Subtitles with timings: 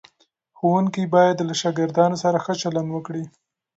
[0.57, 3.23] ښوونکي باید له شاګردانو سره ښه چلند وکړي.